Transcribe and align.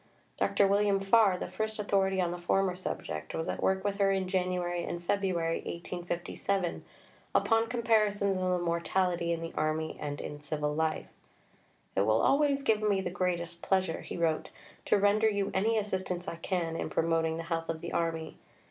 Dr. 0.35 0.65
William 0.67 0.99
Farr, 0.99 1.37
the 1.37 1.47
first 1.47 1.77
authority 1.77 2.19
on 2.19 2.31
the 2.31 2.39
former 2.39 2.75
subject, 2.75 3.35
was 3.35 3.47
at 3.47 3.61
work 3.61 3.83
with 3.83 3.97
her 3.99 4.09
in 4.09 4.27
January 4.27 4.83
and 4.83 4.99
February 4.99 5.57
1857 5.57 6.83
upon 7.35 7.67
comparisons 7.67 8.35
of 8.35 8.41
the 8.49 8.57
mortality 8.65 9.31
in 9.31 9.41
the 9.41 9.53
army 9.55 9.97
and 10.01 10.19
in 10.19 10.41
civil 10.41 10.73
life. 10.73 11.05
"It 11.95 12.01
will 12.01 12.23
always 12.23 12.63
give 12.63 12.81
me 12.81 12.99
the 13.01 13.11
greatest 13.11 13.61
pleasure," 13.61 14.01
he 14.01 14.17
wrote, 14.17 14.49
"to 14.85 14.97
render 14.97 15.29
you 15.29 15.51
any 15.53 15.77
assistance 15.77 16.27
I 16.27 16.37
can 16.37 16.75
in 16.75 16.89
promoting 16.89 17.37
the 17.37 17.43
health 17.43 17.69
of 17.69 17.81
the 17.81 17.91
Army. 17.93 18.39